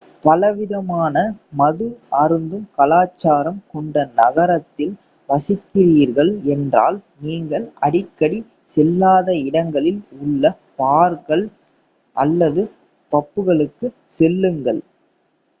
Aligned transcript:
பலவிதமான 0.23 1.15
மது 1.51 1.87
அருந்தும் 2.13 2.65
கலாச்சாரம் 2.77 3.59
கொண்ட 3.67 4.05
நகரத்தில் 4.15 4.95
வசிக்கிறீர்கள் 5.29 6.31
என்றால் 6.47 6.97
நீங்கள் 7.19 7.67
அடிக்கடி 7.79 8.39
செல்லாத 8.77 9.37
இடங்களில் 9.43 10.01
உள்ள 10.21 10.43
பார்கள் 10.75 11.45
அல்லது 12.15 12.63
பப்களுக்குச் 13.11 13.99
செல்லுங்கள் 14.11 14.81